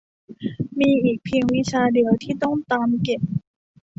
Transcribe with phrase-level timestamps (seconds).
[0.79, 3.21] มีอีกเพียงวิชาเดียวที่ต้องตามเก็บ